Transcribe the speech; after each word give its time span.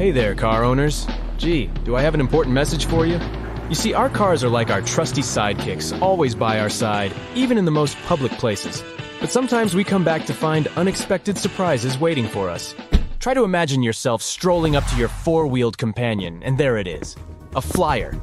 Hey 0.00 0.12
there, 0.12 0.34
car 0.34 0.64
owners. 0.64 1.06
Gee, 1.36 1.66
do 1.84 1.94
I 1.94 2.00
have 2.00 2.14
an 2.14 2.22
important 2.22 2.54
message 2.54 2.86
for 2.86 3.04
you? 3.04 3.20
You 3.68 3.74
see, 3.74 3.92
our 3.92 4.08
cars 4.08 4.42
are 4.42 4.48
like 4.48 4.70
our 4.70 4.80
trusty 4.80 5.20
sidekicks, 5.20 6.00
always 6.00 6.34
by 6.34 6.58
our 6.58 6.70
side, 6.70 7.12
even 7.34 7.58
in 7.58 7.66
the 7.66 7.70
most 7.70 7.98
public 8.06 8.32
places. 8.32 8.82
But 9.20 9.30
sometimes 9.30 9.74
we 9.74 9.84
come 9.84 10.02
back 10.02 10.24
to 10.24 10.32
find 10.32 10.68
unexpected 10.68 11.36
surprises 11.36 11.98
waiting 11.98 12.26
for 12.26 12.48
us. 12.48 12.74
Try 13.18 13.34
to 13.34 13.44
imagine 13.44 13.82
yourself 13.82 14.22
strolling 14.22 14.74
up 14.74 14.86
to 14.86 14.96
your 14.96 15.08
four 15.08 15.46
wheeled 15.46 15.76
companion, 15.76 16.42
and 16.42 16.56
there 16.56 16.78
it 16.78 16.88
is 16.88 17.14
a 17.54 17.60
flyer, 17.60 18.18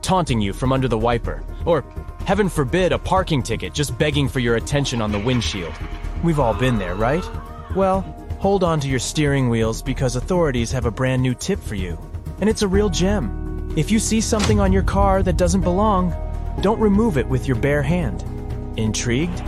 taunting 0.00 0.40
you 0.40 0.54
from 0.54 0.72
under 0.72 0.88
the 0.88 0.96
wiper. 0.96 1.44
Or, 1.66 1.84
heaven 2.24 2.48
forbid, 2.48 2.92
a 2.92 2.98
parking 2.98 3.42
ticket 3.42 3.74
just 3.74 3.98
begging 3.98 4.26
for 4.26 4.40
your 4.40 4.56
attention 4.56 5.02
on 5.02 5.12
the 5.12 5.18
windshield. 5.18 5.74
We've 6.24 6.40
all 6.40 6.54
been 6.54 6.78
there, 6.78 6.94
right? 6.94 7.28
Well, 7.76 8.19
hold 8.40 8.64
on 8.64 8.80
to 8.80 8.88
your 8.88 8.98
steering 8.98 9.50
wheels 9.50 9.82
because 9.82 10.16
authorities 10.16 10.72
have 10.72 10.86
a 10.86 10.90
brand 10.90 11.20
new 11.20 11.34
tip 11.34 11.60
for 11.60 11.74
you. 11.74 11.98
And 12.40 12.48
it's 12.48 12.62
a 12.62 12.68
real 12.68 12.88
gem. 12.88 13.74
If 13.76 13.90
you 13.90 13.98
see 13.98 14.22
something 14.22 14.58
on 14.58 14.72
your 14.72 14.82
car 14.82 15.22
that 15.22 15.36
doesn't 15.36 15.60
belong, 15.60 16.14
don't 16.62 16.80
remove 16.80 17.18
it 17.18 17.28
with 17.28 17.46
your 17.46 17.58
bare 17.58 17.82
hand. 17.82 18.24
Intrigued? 18.78 19.42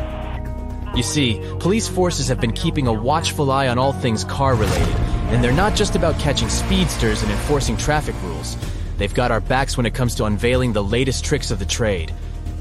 You 0.94 1.02
see, 1.02 1.40
police 1.58 1.88
forces 1.88 2.28
have 2.28 2.38
been 2.38 2.52
keeping 2.52 2.86
a 2.86 2.92
watchful 2.92 3.50
eye 3.50 3.68
on 3.68 3.78
all 3.78 3.94
things 3.94 4.24
car 4.24 4.54
related, 4.54 4.94
and 5.30 5.42
they're 5.42 5.52
not 5.52 5.74
just 5.74 5.96
about 5.96 6.18
catching 6.18 6.50
speedsters 6.50 7.22
and 7.22 7.32
enforcing 7.32 7.78
traffic 7.78 8.14
rules. 8.22 8.58
They've 8.98 9.14
got 9.14 9.30
our 9.30 9.40
backs 9.40 9.78
when 9.78 9.86
it 9.86 9.94
comes 9.94 10.14
to 10.16 10.26
unveiling 10.26 10.74
the 10.74 10.84
latest 10.84 11.24
tricks 11.24 11.50
of 11.50 11.58
the 11.58 11.64
trade. 11.64 12.12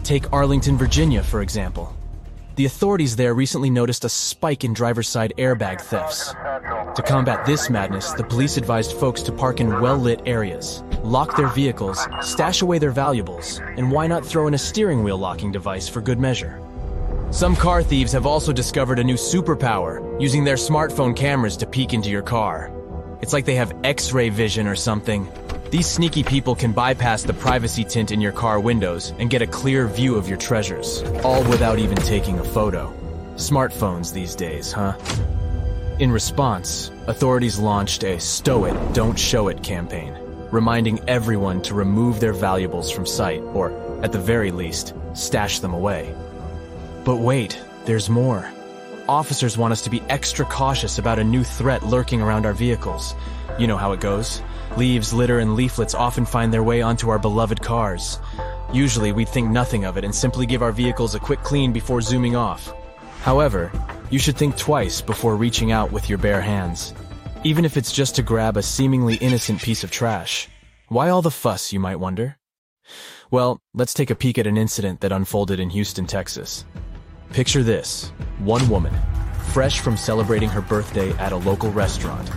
Take 0.05 0.32
Arlington, 0.32 0.77
Virginia, 0.77 1.23
for 1.23 1.41
example. 1.41 1.93
The 2.57 2.65
authorities 2.65 3.15
there 3.15 3.33
recently 3.33 3.69
noticed 3.69 4.03
a 4.03 4.09
spike 4.09 4.65
in 4.65 4.73
driver's 4.73 5.07
side 5.07 5.33
airbag 5.37 5.79
thefts. 5.79 6.33
To 6.95 7.01
combat 7.01 7.45
this 7.45 7.70
madness, 7.70 8.12
the 8.12 8.26
police 8.26 8.57
advised 8.57 8.91
folks 8.98 9.21
to 9.23 9.31
park 9.31 9.62
in 9.62 9.79
well 9.79 9.98
lit 9.98 10.21
areas, 10.26 10.84
lock 11.01 11.37
their 11.37 11.48
vehicles, 11.48 12.05
stash 12.20 12.61
away 12.61 12.77
their 12.77 12.91
valuables, 12.91 13.59
and 13.77 13.89
why 13.89 14.05
not 14.05 14.26
throw 14.26 14.48
in 14.48 14.53
a 14.53 14.57
steering 14.57 15.01
wheel 15.01 15.17
locking 15.17 15.53
device 15.53 15.87
for 15.87 16.01
good 16.01 16.20
measure? 16.20 16.59
Some 17.31 17.55
car 17.55 17.81
thieves 17.84 18.11
have 18.11 18.26
also 18.26 18.51
discovered 18.51 18.99
a 18.99 19.04
new 19.04 19.15
superpower, 19.15 20.21
using 20.21 20.43
their 20.43 20.57
smartphone 20.57 21.15
cameras 21.15 21.55
to 21.57 21.65
peek 21.65 21.93
into 21.93 22.09
your 22.09 22.21
car. 22.21 22.70
It's 23.21 23.31
like 23.31 23.45
they 23.45 23.55
have 23.55 23.73
x 23.85 24.11
ray 24.11 24.27
vision 24.27 24.67
or 24.67 24.76
something. 24.76 25.26
These 25.71 25.87
sneaky 25.87 26.23
people 26.23 26.53
can 26.53 26.73
bypass 26.73 27.23
the 27.23 27.33
privacy 27.33 27.85
tint 27.85 28.11
in 28.11 28.19
your 28.19 28.33
car 28.33 28.59
windows 28.59 29.13
and 29.19 29.29
get 29.29 29.41
a 29.41 29.47
clear 29.47 29.87
view 29.87 30.15
of 30.15 30.27
your 30.27 30.37
treasures, 30.37 31.01
all 31.23 31.41
without 31.45 31.79
even 31.79 31.95
taking 31.95 32.39
a 32.39 32.43
photo. 32.43 32.93
Smartphones 33.35 34.11
these 34.11 34.35
days, 34.35 34.73
huh? 34.73 34.97
In 35.99 36.11
response, 36.11 36.91
authorities 37.07 37.57
launched 37.57 38.03
a 38.03 38.19
Stow 38.19 38.65
It, 38.65 38.93
Don't 38.93 39.17
Show 39.17 39.47
It 39.47 39.63
campaign, 39.63 40.13
reminding 40.51 40.99
everyone 41.07 41.61
to 41.61 41.73
remove 41.73 42.19
their 42.19 42.33
valuables 42.33 42.91
from 42.91 43.05
sight, 43.05 43.39
or, 43.53 43.71
at 44.03 44.11
the 44.11 44.19
very 44.19 44.51
least, 44.51 44.93
stash 45.13 45.59
them 45.59 45.73
away. 45.73 46.13
But 47.05 47.19
wait, 47.19 47.57
there's 47.85 48.09
more. 48.09 48.51
Officers 49.10 49.57
want 49.57 49.71
us 49.71 49.82
to 49.82 49.90
be 49.90 50.02
extra 50.10 50.46
cautious 50.46 50.98
about 50.98 51.20
a 51.20 51.24
new 51.24 51.44
threat 51.44 51.84
lurking 51.84 52.21
around 52.21 52.46
our 52.46 52.54
vehicles. 52.54 53.16
You 53.57 53.68
know 53.68 53.77
how 53.77 53.94
it 53.94 53.99
goes. 53.99 54.41
Leaves, 54.77 55.12
litter, 55.12 55.40
and 55.40 55.55
leaflets 55.55 55.96
often 55.96 56.26
find 56.26 56.54
their 56.54 56.63
way 56.63 56.82
onto 56.82 57.10
our 57.10 57.20
beloved 57.20 57.62
cars. 57.62 58.20
Usually, 58.72 59.12
we'd 59.12 59.27
think 59.27 59.49
nothing 59.49 59.85
of 59.85 59.98
it 59.98 60.05
and 60.05 60.13
simply 60.13 60.46
give 60.46 60.62
our 60.62 60.72
vehicles 60.72 61.16
a 61.16 61.20
quick 61.20 61.41
clean 61.41 61.74
before 61.74 62.02
zooming 62.02 62.35
off. 62.35 62.72
However, 63.22 63.72
you 64.09 64.19
should 64.19 64.38
think 64.38 64.56
twice 64.56 65.02
before 65.02 65.35
reaching 65.35 65.72
out 65.72 65.91
with 65.91 66.07
your 66.07 66.18
bare 66.18 66.41
hands. 66.41 66.94
Even 67.44 67.66
if 67.66 67.78
it's 67.78 67.91
just 67.91 68.16
to 68.16 68.24
grab 68.24 68.56
a 68.56 68.63
seemingly 68.63 69.16
innocent 69.16 69.62
piece 69.62 69.84
of 69.84 69.91
trash. 69.91 70.47
Why 70.90 71.09
all 71.09 71.22
the 71.22 71.31
fuss, 71.31 71.73
you 71.73 71.79
might 71.79 72.00
wonder? 72.00 72.38
Well, 73.31 73.61
let's 73.73 73.94
take 73.94 74.09
a 74.09 74.16
peek 74.16 74.38
at 74.38 74.47
an 74.47 74.57
incident 74.57 75.01
that 75.01 75.11
unfolded 75.11 75.59
in 75.59 75.72
Houston, 75.72 76.06
Texas. 76.06 76.66
Picture 77.33 77.63
this 77.63 78.11
one 78.39 78.67
woman, 78.67 78.93
fresh 79.53 79.79
from 79.79 79.95
celebrating 79.95 80.49
her 80.49 80.59
birthday 80.59 81.13
at 81.13 81.31
a 81.31 81.37
local 81.37 81.71
restaurant, 81.71 82.27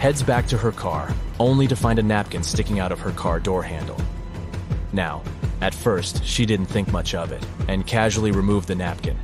heads 0.00 0.20
back 0.20 0.48
to 0.48 0.58
her 0.58 0.72
car 0.72 1.14
only 1.38 1.68
to 1.68 1.76
find 1.76 2.00
a 2.00 2.02
napkin 2.02 2.42
sticking 2.42 2.80
out 2.80 2.90
of 2.90 2.98
her 2.98 3.12
car 3.12 3.38
door 3.38 3.62
handle. 3.62 3.96
Now, 4.92 5.22
at 5.60 5.72
first, 5.72 6.24
she 6.24 6.44
didn't 6.44 6.66
think 6.66 6.90
much 6.90 7.14
of 7.14 7.30
it 7.30 7.46
and 7.68 7.86
casually 7.86 8.32
removed 8.32 8.66
the 8.66 8.74
napkin, 8.74 9.16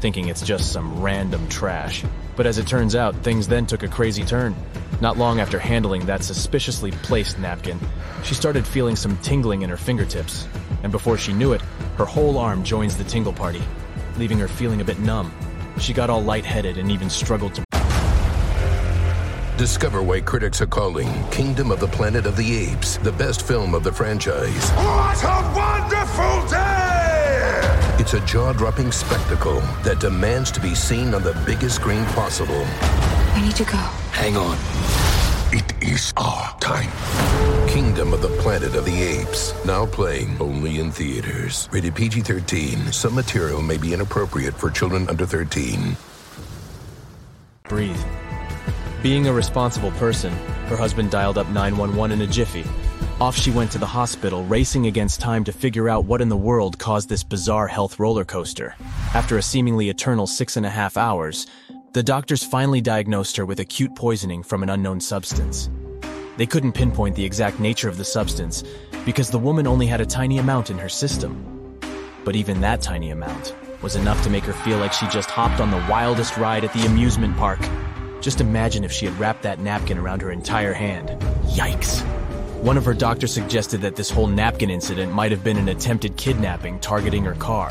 thinking 0.00 0.28
it's 0.28 0.42
just 0.42 0.70
some 0.70 1.00
random 1.00 1.48
trash. 1.48 2.04
But 2.36 2.46
as 2.46 2.58
it 2.58 2.66
turns 2.66 2.94
out, 2.94 3.16
things 3.22 3.48
then 3.48 3.64
took 3.64 3.82
a 3.82 3.88
crazy 3.88 4.22
turn. 4.22 4.54
Not 5.00 5.16
long 5.16 5.40
after 5.40 5.58
handling 5.58 6.04
that 6.04 6.22
suspiciously 6.22 6.90
placed 6.90 7.38
napkin, 7.38 7.80
she 8.22 8.34
started 8.34 8.66
feeling 8.66 8.96
some 8.96 9.16
tingling 9.22 9.62
in 9.62 9.70
her 9.70 9.78
fingertips, 9.78 10.46
and 10.82 10.92
before 10.92 11.16
she 11.16 11.32
knew 11.32 11.54
it, 11.54 11.62
her 11.96 12.04
whole 12.04 12.36
arm 12.36 12.62
joins 12.62 12.98
the 12.98 13.04
tingle 13.04 13.32
party 13.32 13.62
leaving 14.18 14.38
her 14.38 14.48
feeling 14.48 14.80
a 14.80 14.84
bit 14.84 14.98
numb. 15.00 15.32
She 15.78 15.92
got 15.92 16.10
all 16.10 16.22
lightheaded 16.22 16.78
and 16.78 16.90
even 16.90 17.08
struggled 17.10 17.54
to. 17.54 17.64
Discover 19.56 20.02
why 20.02 20.20
critics 20.20 20.60
are 20.60 20.66
calling 20.66 21.08
Kingdom 21.30 21.70
of 21.70 21.78
the 21.78 21.86
Planet 21.86 22.26
of 22.26 22.36
the 22.36 22.56
Apes 22.56 22.96
the 22.98 23.12
best 23.12 23.46
film 23.46 23.74
of 23.74 23.84
the 23.84 23.92
franchise. 23.92 24.70
What 24.70 25.22
a 25.22 25.52
wonderful 25.54 26.48
day! 26.50 26.92
It's 28.00 28.14
a 28.14 28.20
jaw 28.26 28.52
dropping 28.52 28.90
spectacle 28.90 29.60
that 29.84 30.00
demands 30.00 30.50
to 30.52 30.60
be 30.60 30.74
seen 30.74 31.14
on 31.14 31.22
the 31.22 31.40
biggest 31.46 31.76
screen 31.76 32.04
possible. 32.06 32.66
We 33.36 33.42
need 33.42 33.56
to 33.56 33.64
go. 33.64 33.78
Hang 34.10 34.36
on. 34.36 34.58
It 35.52 35.72
is 35.80 36.12
our 36.16 36.58
time. 36.58 36.90
Kingdom 37.72 38.12
of 38.12 38.20
the 38.20 38.28
Planet 38.42 38.74
of 38.74 38.84
the 38.84 39.02
Apes. 39.02 39.54
Now 39.64 39.86
playing 39.86 40.36
only 40.42 40.78
in 40.78 40.90
theaters. 40.90 41.70
Rated 41.72 41.94
PG 41.94 42.20
13. 42.20 42.92
Some 42.92 43.14
material 43.14 43.62
may 43.62 43.78
be 43.78 43.94
inappropriate 43.94 44.52
for 44.52 44.68
children 44.68 45.08
under 45.08 45.24
13. 45.24 45.96
Breathe. 47.70 48.04
Being 49.02 49.26
a 49.26 49.32
responsible 49.32 49.90
person, 49.92 50.34
her 50.66 50.76
husband 50.76 51.10
dialed 51.10 51.38
up 51.38 51.48
911 51.48 52.20
in 52.20 52.28
a 52.28 52.30
jiffy. 52.30 52.66
Off 53.22 53.34
she 53.34 53.50
went 53.50 53.72
to 53.72 53.78
the 53.78 53.86
hospital, 53.86 54.44
racing 54.44 54.86
against 54.86 55.22
time 55.22 55.42
to 55.44 55.50
figure 55.50 55.88
out 55.88 56.04
what 56.04 56.20
in 56.20 56.28
the 56.28 56.36
world 56.36 56.78
caused 56.78 57.08
this 57.08 57.24
bizarre 57.24 57.68
health 57.68 57.98
roller 57.98 58.26
coaster. 58.26 58.74
After 59.14 59.38
a 59.38 59.42
seemingly 59.42 59.88
eternal 59.88 60.26
six 60.26 60.58
and 60.58 60.66
a 60.66 60.70
half 60.70 60.98
hours, 60.98 61.46
the 61.94 62.02
doctors 62.02 62.44
finally 62.44 62.82
diagnosed 62.82 63.38
her 63.38 63.46
with 63.46 63.60
acute 63.60 63.96
poisoning 63.96 64.42
from 64.42 64.62
an 64.62 64.68
unknown 64.68 65.00
substance. 65.00 65.70
They 66.42 66.46
couldn't 66.46 66.72
pinpoint 66.72 67.14
the 67.14 67.24
exact 67.24 67.60
nature 67.60 67.88
of 67.88 67.98
the 67.98 68.04
substance 68.04 68.64
because 69.04 69.30
the 69.30 69.38
woman 69.38 69.64
only 69.64 69.86
had 69.86 70.00
a 70.00 70.04
tiny 70.04 70.38
amount 70.38 70.70
in 70.70 70.78
her 70.78 70.88
system. 70.88 71.78
But 72.24 72.34
even 72.34 72.60
that 72.62 72.82
tiny 72.82 73.10
amount 73.10 73.54
was 73.80 73.94
enough 73.94 74.20
to 74.24 74.28
make 74.28 74.42
her 74.42 74.52
feel 74.52 74.78
like 74.78 74.92
she 74.92 75.06
just 75.06 75.30
hopped 75.30 75.60
on 75.60 75.70
the 75.70 75.86
wildest 75.88 76.36
ride 76.36 76.64
at 76.64 76.72
the 76.72 76.84
amusement 76.84 77.36
park. 77.36 77.60
Just 78.20 78.40
imagine 78.40 78.82
if 78.82 78.90
she 78.90 79.06
had 79.06 79.16
wrapped 79.20 79.44
that 79.44 79.60
napkin 79.60 79.98
around 79.98 80.20
her 80.20 80.32
entire 80.32 80.72
hand. 80.72 81.10
Yikes. 81.44 82.02
One 82.60 82.76
of 82.76 82.86
her 82.86 82.94
doctors 82.94 83.32
suggested 83.32 83.80
that 83.82 83.94
this 83.94 84.10
whole 84.10 84.26
napkin 84.26 84.68
incident 84.68 85.12
might 85.12 85.30
have 85.30 85.44
been 85.44 85.58
an 85.58 85.68
attempted 85.68 86.16
kidnapping 86.16 86.80
targeting 86.80 87.22
her 87.22 87.36
car. 87.36 87.70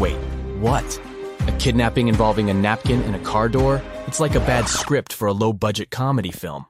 Wait, 0.00 0.16
what? 0.58 1.00
A 1.46 1.52
kidnapping 1.60 2.08
involving 2.08 2.50
a 2.50 2.54
napkin 2.54 3.02
and 3.02 3.14
a 3.14 3.20
car 3.20 3.48
door? 3.48 3.80
It's 4.08 4.18
like 4.18 4.34
a 4.34 4.40
bad 4.40 4.68
script 4.68 5.12
for 5.12 5.28
a 5.28 5.32
low 5.32 5.52
budget 5.52 5.92
comedy 5.92 6.32
film. 6.32 6.66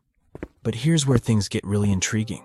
But 0.65 0.75
here's 0.75 1.07
where 1.07 1.19
things 1.19 1.51
get 1.51 1.63
really 1.63 1.93
intriguing. 1.93 2.43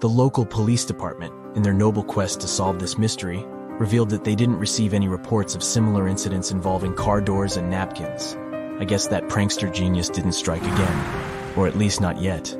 The 0.00 0.08
local 0.08 0.46
police 0.46 0.86
department, 0.86 1.34
in 1.54 1.62
their 1.62 1.74
noble 1.74 2.02
quest 2.02 2.40
to 2.40 2.48
solve 2.48 2.78
this 2.78 2.96
mystery, 2.96 3.44
revealed 3.78 4.08
that 4.08 4.24
they 4.24 4.34
didn't 4.34 4.58
receive 4.58 4.94
any 4.94 5.06
reports 5.06 5.54
of 5.54 5.62
similar 5.62 6.08
incidents 6.08 6.50
involving 6.50 6.94
car 6.94 7.20
doors 7.20 7.58
and 7.58 7.68
napkins. 7.68 8.38
I 8.80 8.86
guess 8.86 9.06
that 9.08 9.28
prankster 9.28 9.70
genius 9.70 10.08
didn't 10.08 10.32
strike 10.32 10.62
again, 10.62 11.54
or 11.54 11.68
at 11.68 11.76
least 11.76 12.00
not 12.00 12.18
yet. 12.18 12.56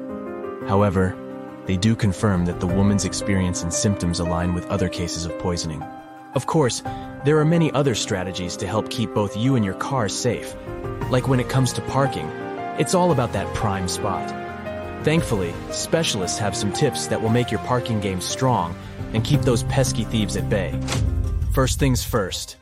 However, 0.68 1.16
they 1.64 1.78
do 1.78 1.96
confirm 1.96 2.44
that 2.44 2.60
the 2.60 2.66
woman's 2.66 3.06
experience 3.06 3.62
and 3.62 3.72
symptoms 3.72 4.20
align 4.20 4.52
with 4.52 4.66
other 4.66 4.90
cases 4.90 5.24
of 5.24 5.38
poisoning. 5.38 5.82
Of 6.34 6.44
course, 6.44 6.82
there 7.24 7.38
are 7.38 7.46
many 7.46 7.72
other 7.72 7.94
strategies 7.94 8.58
to 8.58 8.66
help 8.66 8.90
keep 8.90 9.14
both 9.14 9.38
you 9.38 9.56
and 9.56 9.64
your 9.64 9.74
car 9.74 10.10
safe. 10.10 10.54
Like 11.08 11.28
when 11.28 11.40
it 11.40 11.48
comes 11.48 11.72
to 11.72 11.80
parking, 11.80 12.26
it's 12.78 12.94
all 12.94 13.10
about 13.10 13.32
that 13.32 13.52
prime 13.54 13.88
spot. 13.88 14.41
Thankfully, 15.04 15.52
specialists 15.72 16.38
have 16.38 16.56
some 16.56 16.72
tips 16.72 17.08
that 17.08 17.20
will 17.20 17.28
make 17.28 17.50
your 17.50 17.58
parking 17.60 17.98
game 17.98 18.20
strong 18.20 18.76
and 19.12 19.24
keep 19.24 19.42
those 19.42 19.64
pesky 19.64 20.04
thieves 20.04 20.36
at 20.36 20.48
bay. 20.48 20.78
First 21.52 21.80
things 21.80 22.04
first, 22.04 22.56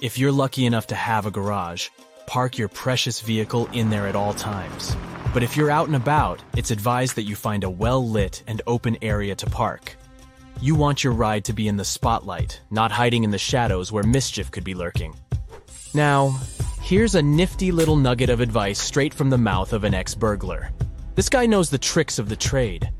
if 0.00 0.18
you're 0.18 0.32
lucky 0.32 0.64
enough 0.64 0.86
to 0.86 0.94
have 0.94 1.26
a 1.26 1.30
garage, 1.30 1.90
park 2.26 2.56
your 2.56 2.68
precious 2.68 3.20
vehicle 3.20 3.68
in 3.74 3.90
there 3.90 4.06
at 4.06 4.16
all 4.16 4.32
times. 4.32 4.96
But 5.34 5.42
if 5.42 5.54
you're 5.54 5.70
out 5.70 5.86
and 5.86 5.94
about, 5.94 6.42
it's 6.56 6.70
advised 6.70 7.16
that 7.16 7.24
you 7.24 7.36
find 7.36 7.62
a 7.62 7.68
well 7.68 8.08
lit 8.08 8.42
and 8.46 8.62
open 8.66 8.96
area 9.02 9.34
to 9.34 9.46
park. 9.50 9.94
You 10.62 10.74
want 10.74 11.04
your 11.04 11.12
ride 11.12 11.44
to 11.44 11.52
be 11.52 11.68
in 11.68 11.76
the 11.76 11.84
spotlight, 11.84 12.58
not 12.70 12.90
hiding 12.90 13.22
in 13.22 13.30
the 13.30 13.38
shadows 13.38 13.92
where 13.92 14.02
mischief 14.02 14.50
could 14.50 14.64
be 14.64 14.72
lurking. 14.72 15.14
Now, 15.92 16.40
here's 16.80 17.14
a 17.14 17.22
nifty 17.22 17.70
little 17.70 17.96
nugget 17.96 18.30
of 18.30 18.40
advice 18.40 18.80
straight 18.80 19.12
from 19.12 19.28
the 19.28 19.36
mouth 19.36 19.74
of 19.74 19.84
an 19.84 19.92
ex 19.92 20.14
burglar. 20.14 20.70
This 21.14 21.28
guy 21.28 21.44
knows 21.44 21.68
the 21.68 21.76
tricks 21.76 22.18
of 22.18 22.30
the 22.30 22.36
trade. 22.36 22.90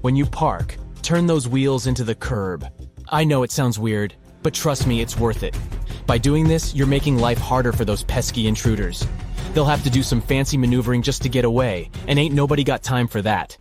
When 0.00 0.16
you 0.16 0.26
park, 0.26 0.76
turn 1.00 1.28
those 1.28 1.46
wheels 1.46 1.86
into 1.86 2.02
the 2.02 2.14
curb. 2.14 2.66
I 3.08 3.22
know 3.22 3.44
it 3.44 3.52
sounds 3.52 3.78
weird, 3.78 4.14
but 4.42 4.52
trust 4.52 4.84
me, 4.84 5.00
it's 5.00 5.16
worth 5.16 5.44
it. 5.44 5.56
By 6.04 6.18
doing 6.18 6.48
this, 6.48 6.74
you're 6.74 6.88
making 6.88 7.18
life 7.18 7.38
harder 7.38 7.70
for 7.70 7.84
those 7.84 8.02
pesky 8.02 8.48
intruders. 8.48 9.06
They'll 9.54 9.64
have 9.64 9.84
to 9.84 9.90
do 9.90 10.02
some 10.02 10.20
fancy 10.20 10.56
maneuvering 10.56 11.02
just 11.02 11.22
to 11.22 11.28
get 11.28 11.44
away, 11.44 11.88
and 12.08 12.18
ain't 12.18 12.34
nobody 12.34 12.64
got 12.64 12.82
time 12.82 13.06
for 13.06 13.22
that. 13.22 13.56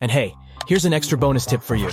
And 0.00 0.10
hey, 0.10 0.34
here's 0.66 0.84
an 0.84 0.92
extra 0.92 1.16
bonus 1.16 1.46
tip 1.46 1.62
for 1.62 1.76
you. 1.76 1.90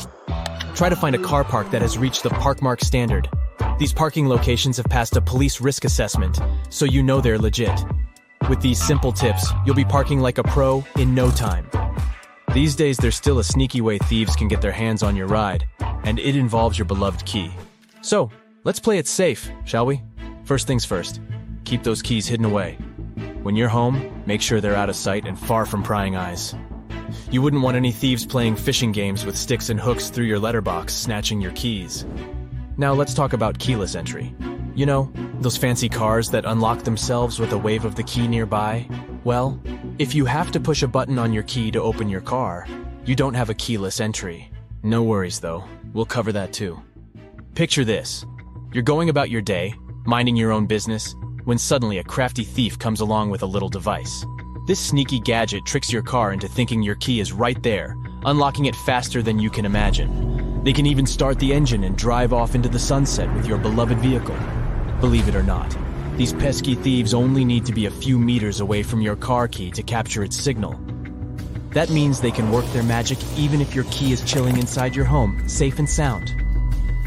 Try 0.74 0.90
to 0.90 0.96
find 0.96 1.16
a 1.16 1.20
car 1.20 1.44
park 1.44 1.70
that 1.70 1.84
has 1.84 1.96
reached 1.96 2.24
the 2.24 2.30
Parkmark 2.30 2.84
standard. 2.84 3.30
These 3.78 3.94
parking 3.94 4.28
locations 4.28 4.78
have 4.78 4.88
passed 4.88 5.16
a 5.16 5.22
police 5.22 5.62
risk 5.62 5.86
assessment, 5.86 6.40
so 6.72 6.86
you 6.86 7.04
know 7.04 7.22
they're 7.22 7.38
legit. 7.38 7.80
With 8.52 8.60
these 8.60 8.86
simple 8.86 9.14
tips, 9.14 9.50
you'll 9.66 9.76
be 9.78 9.86
parking 9.86 10.20
like 10.20 10.38
a 10.38 10.44
pro 10.44 10.84
in 10.98 11.16
no 11.16 11.32
time. 11.32 11.70
These 12.54 12.76
days, 12.76 12.98
there's 12.98 13.16
still 13.16 13.40
a 13.40 13.46
sneaky 13.46 13.80
way 13.80 13.98
thieves 13.98 14.36
can 14.36 14.50
get 14.50 14.60
their 14.60 14.74
hands 14.74 15.04
on 15.04 15.16
your 15.16 15.28
ride, 15.28 15.66
and 16.04 16.20
it 16.20 16.36
involves 16.36 16.78
your 16.78 16.84
beloved 16.84 17.26
key. 17.26 17.50
So, 18.02 18.30
let's 18.66 18.78
play 18.78 18.98
it 18.98 19.08
safe, 19.08 19.50
shall 19.64 19.86
we? 19.86 20.02
First 20.44 20.68
things 20.68 20.84
first, 20.84 21.22
keep 21.64 21.84
those 21.84 22.02
keys 22.02 22.28
hidden 22.28 22.46
away. 22.46 22.74
When 23.42 23.56
you're 23.56 23.70
home, 23.70 24.22
make 24.26 24.42
sure 24.42 24.60
they're 24.60 24.76
out 24.76 24.90
of 24.90 24.98
sight 24.98 25.26
and 25.26 25.40
far 25.40 25.66
from 25.66 25.82
prying 25.82 26.18
eyes. 26.18 26.54
You 27.32 27.42
wouldn't 27.42 27.64
want 27.64 27.78
any 27.78 27.94
thieves 27.94 28.26
playing 28.26 28.58
fishing 28.58 28.92
games 28.92 29.26
with 29.26 29.38
sticks 29.38 29.70
and 29.70 29.80
hooks 29.80 30.10
through 30.10 30.26
your 30.26 30.40
letterbox, 30.40 30.94
snatching 30.94 31.40
your 31.40 31.54
keys. 31.54 32.06
Now 32.76 32.92
let's 32.92 33.14
talk 33.14 33.32
about 33.32 33.60
keyless 33.60 33.96
entry. 33.96 34.36
You 34.74 34.86
know, 34.86 35.12
those 35.42 35.58
fancy 35.58 35.90
cars 35.90 36.30
that 36.30 36.46
unlock 36.46 36.84
themselves 36.84 37.40
with 37.40 37.52
a 37.52 37.58
wave 37.58 37.84
of 37.84 37.96
the 37.96 38.04
key 38.04 38.28
nearby? 38.28 38.88
Well, 39.26 39.60
if 40.00 40.16
you 40.16 40.26
have 40.26 40.52
to 40.52 40.60
push 40.60 40.82
a 40.82 40.88
button 40.88 41.20
on 41.20 41.34
your 41.34 41.44
key 41.44 41.72
to 41.72 41.82
open 41.82 42.08
your 42.08 42.22
car, 42.22 42.66
you 43.06 43.16
don't 43.16 43.34
have 43.34 43.50
a 43.50 43.54
keyless 43.54 44.00
entry. 44.00 44.50
No 44.84 45.04
worries 45.04 45.40
though, 45.40 45.66
we'll 45.94 46.06
cover 46.06 46.32
that 46.32 46.54
too. 46.54 46.82
Picture 47.54 47.84
this. 47.84 48.26
You're 48.72 48.84
going 48.84 49.10
about 49.10 49.30
your 49.30 49.42
day, 49.42 49.76
minding 50.06 50.38
your 50.38 50.54
own 50.54 50.68
business, 50.68 51.14
when 51.44 51.58
suddenly 51.58 51.98
a 51.98 52.04
crafty 52.04 52.46
thief 52.46 52.80
comes 52.80 53.02
along 53.02 53.30
with 53.30 53.42
a 53.42 53.48
little 53.48 53.70
device. 53.70 54.26
This 54.68 54.80
sneaky 54.80 55.20
gadget 55.20 55.66
tricks 55.66 55.92
your 55.92 56.04
car 56.04 56.32
into 56.32 56.48
thinking 56.48 56.82
your 56.82 56.96
key 56.96 57.20
is 57.20 57.34
right 57.34 57.62
there, 57.62 57.98
unlocking 58.24 58.66
it 58.66 58.76
faster 58.78 59.22
than 59.22 59.38
you 59.38 59.50
can 59.50 59.66
imagine. 59.66 60.64
They 60.64 60.72
can 60.72 60.86
even 60.86 61.06
start 61.06 61.40
the 61.40 61.52
engine 61.52 61.84
and 61.84 61.98
drive 61.98 62.32
off 62.32 62.56
into 62.56 62.70
the 62.70 62.80
sunset 62.80 63.34
with 63.34 63.48
your 63.48 63.58
beloved 63.58 64.00
vehicle. 64.00 64.38
Believe 65.02 65.28
it 65.28 65.36
or 65.36 65.42
not, 65.42 65.76
these 66.16 66.32
pesky 66.32 66.76
thieves 66.76 67.16
only 67.16 67.44
need 67.44 67.66
to 67.66 67.74
be 67.74 67.88
a 67.88 67.92
few 67.92 68.20
meters 68.20 68.60
away 68.60 68.84
from 68.84 69.02
your 69.02 69.16
car 69.16 69.48
key 69.48 69.72
to 69.72 69.82
capture 69.82 70.24
its 70.24 70.40
signal. 70.40 70.80
That 71.72 71.90
means 71.90 72.22
they 72.22 72.30
can 72.30 72.52
work 72.52 72.66
their 72.68 72.84
magic 72.84 73.18
even 73.36 73.62
if 73.62 73.74
your 73.74 73.86
key 73.86 74.12
is 74.12 74.24
chilling 74.24 74.58
inside 74.58 74.96
your 74.96 75.06
home, 75.06 75.50
safe 75.50 75.80
and 75.80 75.90
sound. 75.90 76.36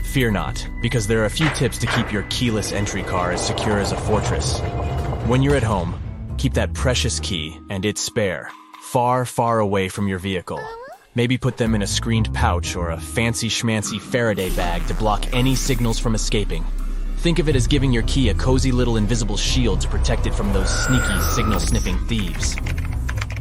Fear 0.07 0.33
not, 0.33 0.67
because 0.83 1.07
there 1.07 1.23
are 1.23 1.27
a 1.27 1.31
few 1.31 1.49
tips 1.51 1.79
to 1.79 1.87
keep 1.87 2.13
your 2.13 2.25
keyless 2.31 2.73
entry 2.73 3.05
car 3.05 3.31
as 3.31 3.47
secure 3.47 3.79
as 3.79 3.93
a 3.93 3.97
fortress. 3.97 4.59
When 5.29 5.41
you're 5.41 5.55
at 5.55 5.63
home, 5.63 5.95
keep 6.37 6.55
that 6.55 6.73
precious 6.73 7.21
key 7.21 7.57
and 7.71 7.85
its 7.85 8.01
spare 8.01 8.51
far, 8.81 9.25
far 9.25 9.61
away 9.61 9.89
from 9.89 10.09
your 10.09 10.19
vehicle. 10.19 10.61
Maybe 11.15 11.39
put 11.39 11.59
them 11.59 11.77
in 11.77 11.83
a 11.83 11.87
screened 11.87 12.35
pouch 12.35 12.75
or 12.75 12.91
a 12.91 13.01
fancy 13.01 13.49
schmancy 13.49 14.01
Faraday 14.01 14.51
bag 14.57 14.85
to 14.89 14.95
block 14.95 15.33
any 15.33 15.55
signals 15.55 16.01
from 16.01 16.17
escaping. 16.17 16.65
Think 17.25 17.39
of 17.39 17.49
it 17.49 17.57
as 17.57 17.67
giving 17.67 17.91
your 17.91 18.03
key 18.03 18.29
a 18.29 18.35
cozy 18.35 18.71
little 18.71 18.99
invisible 18.99 19.39
shield 19.39 19.81
to 19.81 19.89
protect 19.89 20.27
it 20.27 20.35
from 20.35 20.53
those 20.53 20.69
sneaky 20.69 21.21
signal 21.23 21.59
sniffing 21.59 21.97
thieves. 22.07 22.55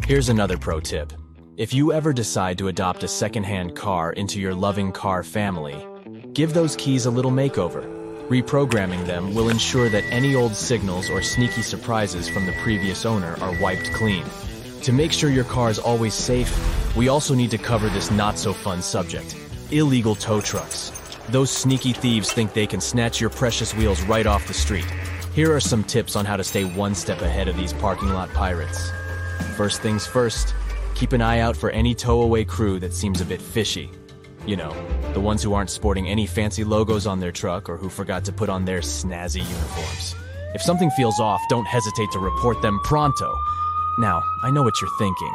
Here's 0.07 0.29
another 0.29 0.57
pro 0.57 0.79
tip. 0.79 1.11
If 1.57 1.73
you 1.73 1.91
ever 1.91 2.13
decide 2.13 2.57
to 2.59 2.69
adopt 2.69 3.03
a 3.03 3.09
secondhand 3.09 3.75
car 3.75 4.13
into 4.13 4.39
your 4.39 4.55
loving 4.55 4.93
car 4.93 5.21
family, 5.21 5.85
give 6.31 6.53
those 6.53 6.77
keys 6.77 7.07
a 7.07 7.11
little 7.11 7.29
makeover. 7.29 7.83
Reprogramming 8.29 9.05
them 9.05 9.35
will 9.35 9.49
ensure 9.49 9.89
that 9.89 10.05
any 10.05 10.33
old 10.33 10.55
signals 10.55 11.09
or 11.09 11.21
sneaky 11.21 11.61
surprises 11.61 12.29
from 12.29 12.45
the 12.45 12.55
previous 12.63 13.05
owner 13.05 13.35
are 13.41 13.61
wiped 13.61 13.91
clean. 13.91 14.23
To 14.83 14.93
make 14.93 15.11
sure 15.11 15.29
your 15.29 15.43
car 15.43 15.69
is 15.69 15.77
always 15.77 16.13
safe, 16.13 16.57
we 16.95 17.09
also 17.09 17.35
need 17.35 17.51
to 17.51 17.57
cover 17.57 17.89
this 17.89 18.11
not 18.11 18.39
so 18.39 18.53
fun 18.53 18.81
subject 18.81 19.35
illegal 19.71 20.15
tow 20.15 20.39
trucks. 20.39 21.02
Those 21.29 21.49
sneaky 21.49 21.93
thieves 21.93 22.31
think 22.33 22.53
they 22.53 22.67
can 22.67 22.81
snatch 22.81 23.21
your 23.21 23.29
precious 23.29 23.73
wheels 23.73 24.01
right 24.03 24.25
off 24.25 24.47
the 24.47 24.53
street. 24.53 24.85
Here 25.33 25.55
are 25.55 25.61
some 25.61 25.83
tips 25.83 26.15
on 26.15 26.25
how 26.25 26.35
to 26.35 26.43
stay 26.43 26.65
one 26.65 26.93
step 26.93 27.21
ahead 27.21 27.47
of 27.47 27.55
these 27.55 27.71
parking 27.73 28.09
lot 28.09 28.29
pirates. 28.33 28.91
First 29.55 29.81
things 29.81 30.05
first, 30.05 30.53
keep 30.95 31.13
an 31.13 31.21
eye 31.21 31.39
out 31.39 31.55
for 31.55 31.69
any 31.69 31.95
towaway 31.95 32.43
crew 32.43 32.79
that 32.81 32.93
seems 32.93 33.21
a 33.21 33.25
bit 33.25 33.41
fishy. 33.41 33.89
You 34.45 34.57
know, 34.57 34.73
the 35.13 35.21
ones 35.21 35.41
who 35.41 35.53
aren't 35.53 35.69
sporting 35.69 36.09
any 36.09 36.27
fancy 36.27 36.65
logos 36.65 37.07
on 37.07 37.21
their 37.21 37.31
truck 37.31 37.69
or 37.69 37.77
who 37.77 37.89
forgot 37.89 38.25
to 38.25 38.33
put 38.33 38.49
on 38.49 38.65
their 38.65 38.81
snazzy 38.81 39.47
uniforms. 39.47 40.15
If 40.53 40.61
something 40.61 40.91
feels 40.91 41.21
off, 41.21 41.41
don't 41.49 41.65
hesitate 41.65 42.11
to 42.11 42.19
report 42.19 42.61
them 42.61 42.79
pronto. 42.83 43.33
Now, 43.97 44.21
I 44.43 44.51
know 44.51 44.61
what 44.61 44.73
you're 44.81 44.97
thinking, 44.99 45.33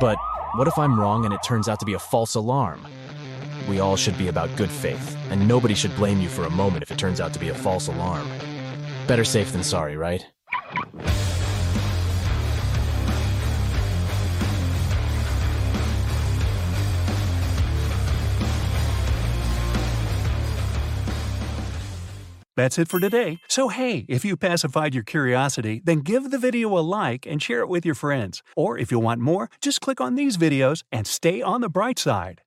but 0.00 0.18
what 0.56 0.66
if 0.66 0.76
I'm 0.76 0.98
wrong 0.98 1.24
and 1.24 1.32
it 1.32 1.40
turns 1.44 1.68
out 1.68 1.78
to 1.78 1.86
be 1.86 1.94
a 1.94 2.00
false 2.00 2.34
alarm? 2.34 2.84
We 3.68 3.80
all 3.80 3.96
should 3.96 4.18
be 4.18 4.28
about 4.28 4.54
good 4.56 4.70
faith, 4.70 5.16
and 5.30 5.46
nobody 5.46 5.74
should 5.74 5.94
blame 5.96 6.20
you 6.20 6.28
for 6.28 6.44
a 6.44 6.50
moment 6.50 6.82
if 6.82 6.90
it 6.90 6.98
turns 6.98 7.20
out 7.20 7.32
to 7.34 7.38
be 7.38 7.48
a 7.48 7.54
false 7.54 7.88
alarm. 7.88 8.28
Better 9.06 9.24
safe 9.24 9.52
than 9.52 9.62
sorry, 9.62 9.96
right? 9.96 10.26
That's 22.60 22.78
it 22.78 22.88
for 22.88 23.00
today. 23.00 23.38
So, 23.48 23.68
hey, 23.68 24.04
if 24.06 24.22
you 24.22 24.36
pacified 24.36 24.94
your 24.94 25.02
curiosity, 25.02 25.80
then 25.82 26.00
give 26.00 26.30
the 26.30 26.36
video 26.36 26.76
a 26.76 26.80
like 26.80 27.24
and 27.24 27.40
share 27.40 27.60
it 27.60 27.70
with 27.70 27.86
your 27.86 27.94
friends. 27.94 28.42
Or 28.54 28.76
if 28.76 28.92
you 28.92 28.98
want 28.98 29.22
more, 29.22 29.48
just 29.62 29.80
click 29.80 29.98
on 29.98 30.14
these 30.14 30.36
videos 30.36 30.82
and 30.92 31.06
stay 31.06 31.40
on 31.40 31.62
the 31.62 31.70
bright 31.70 31.98
side. 31.98 32.42